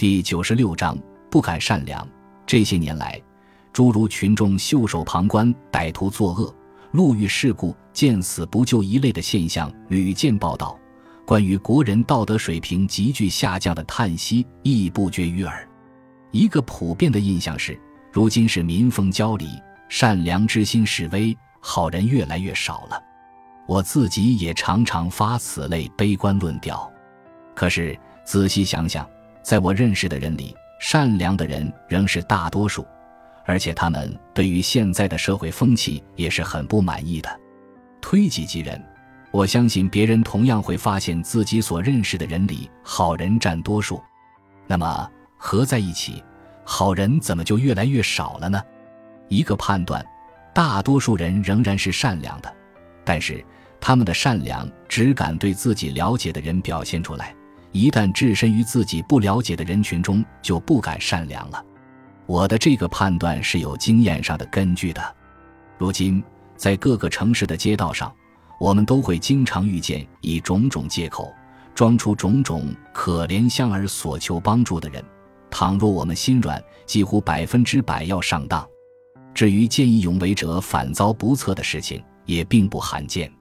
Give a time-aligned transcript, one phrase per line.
[0.00, 0.96] 第九十六章
[1.30, 2.08] 不敢善良。
[2.46, 3.20] 这些年来，
[3.70, 6.54] 诸如群众袖手旁观、歹徒作恶、
[6.92, 10.74] 路遇事故、见死不救一类的现象屡见报道，
[11.26, 15.68] 关于国人道德水平急剧下降的叹息亦不绝于耳。
[16.30, 17.78] 一个普遍的印象是，
[18.10, 19.46] 如今是民风交离，
[19.90, 22.98] 善良之心式微，好人越来越少了。
[23.68, 26.90] 我自己也常常发此类悲观论调。
[27.54, 27.94] 可是
[28.24, 29.06] 仔细想想。
[29.42, 32.86] 在我认识的人里，善良的人仍是大多数，
[33.44, 37.40] 而且他们对于现在的社会风气也是很不满意的。
[38.00, 38.82] 推己及人，
[39.30, 44.02] 我相信别人同样会发现自己所认识的人里好人占多数。
[44.66, 46.22] 那么合在一起，
[46.64, 48.62] 好人怎么就越来越少了呢？
[49.28, 50.04] 一个判断：
[50.54, 52.52] 大多数人仍然是善良的，
[53.04, 53.44] 但是
[53.80, 57.34] 他们的善良只敢对自己了解的人表现出来。
[57.72, 61.64] 一旦置身于自己不了解的人群中，就不敢善良了。
[62.26, 65.16] 我的这个判断是有经验上的根据的。
[65.78, 66.22] 如今，
[66.56, 68.12] 在各个城市的街道上，
[68.58, 71.32] 我们都会经常遇见以种种借口，
[71.74, 75.02] 装出种种可怜相而索求帮助的人。
[75.50, 78.66] 倘若我们心软，几乎百分之百要上当。
[79.34, 83.32] 至于见义勇为者反遭不测的事情，也并不罕见。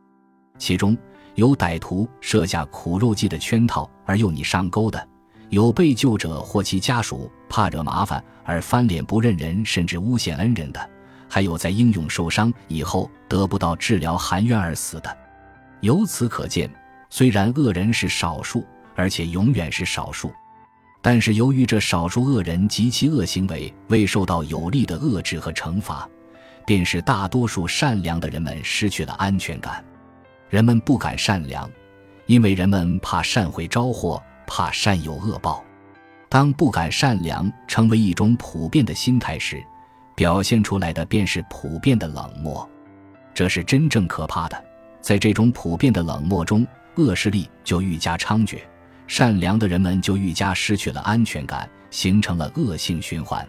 [0.57, 0.97] 其中，
[1.39, 5.07] 有歹徒设下苦肉计的圈套而诱你上钩的，
[5.47, 10.89] 有被救者或其家属怕惹麻烦而翻脸不认人甚至诬陷恩人的，
[11.29, 15.17] 还有在英勇受伤以后得不到治疗含冤而死的。
[15.79, 16.69] 由此可见，
[17.09, 20.33] 虽然恶人是少数，而且永远是少数，
[21.01, 26.05] 但是由于这少数恶人及其恶行为未受到有力的遏制和惩罚，
[26.65, 29.81] 便使大多数善良的人们失去了安全感。
[30.49, 31.69] 人们不敢善良，
[32.25, 35.63] 因为人们怕善会招祸，怕善有恶报。
[36.27, 39.63] 当不敢善良成为一种普遍的心态时，
[40.15, 42.67] 表现出来的便是普遍的冷漠。
[43.33, 44.65] 这是真正可怕的。
[45.01, 46.65] 在这种普遍的冷漠中，
[46.95, 48.59] 恶势力就愈加猖獗，
[49.07, 53.47] 善良的人们就愈加失去了安全感，形成了恶性循环。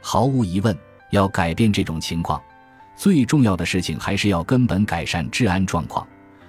[0.00, 0.76] 毫无疑问，
[1.10, 2.42] 要改变这种情况，
[2.96, 6.06] 最重要的事情还是要根本改善治安状况。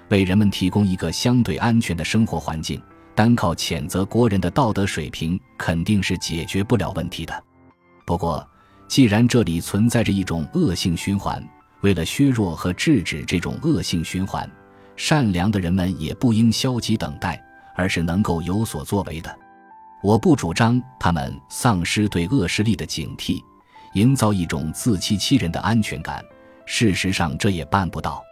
[0.10, 2.82] 为人们提供一个相对安全的生活环境，
[3.14, 7.44] 单靠谴责国人的道德水平肯定是解决不了问题的。
[8.06, 8.48] 不过，
[8.88, 11.44] 既然这里存在着一种恶性循环，
[11.82, 14.50] 为了削弱和制止这种恶性循环，
[14.96, 17.44] 善良的人们也不应消极等待，
[17.76, 19.36] 而是能够有所作为的。
[20.04, 23.42] 我不主张他们丧失对恶势力的警惕，
[23.94, 26.24] 营造一种自欺欺人的安全感。
[26.66, 28.24] 事实上，这也办不到。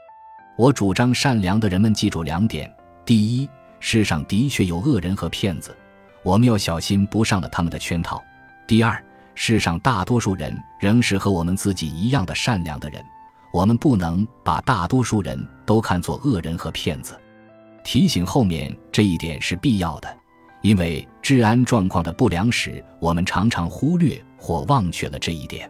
[0.56, 2.72] 我主张善良的人们记住两点：
[3.04, 3.50] 第一，
[3.80, 5.76] 世上的确有恶人和骗子，
[6.22, 8.18] 我们要小心不上了他们的圈套；
[8.68, 9.04] 第二，
[9.34, 13.04] 世上大多数人仍是和我们自己一样的善良的人，
[13.52, 17.20] 我们不能把大多数人都看作恶人和骗子。
[17.84, 20.18] 提醒后面这一点是必要的，
[20.62, 25.70] 因为治安状况的不良时，我们常常忽略或忘却了这一点。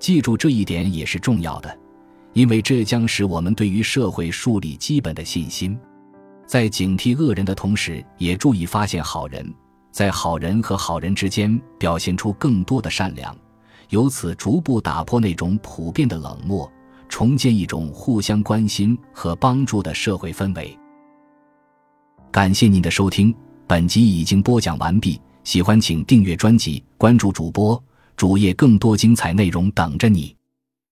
[0.00, 1.78] 记住这一点也是重要的。
[2.38, 5.76] 因为这将使我们对于社会树立基本的信心，
[6.46, 9.52] 在警惕恶人的同时，也注意发现好人，
[9.90, 13.36] 在好人和好人之间表现出更多的善良，
[13.88, 16.70] 由此逐步打破那种普遍的冷漠，
[17.08, 20.78] 重建一种互相关心和帮助的社会氛围。
[22.30, 23.34] 感谢您的收听，
[23.66, 25.20] 本集已经播讲完毕。
[25.42, 27.82] 喜欢请订阅专辑，关注主播
[28.16, 30.37] 主页，更多精彩内容等着你。